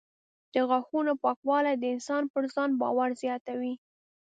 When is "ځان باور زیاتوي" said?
2.53-3.73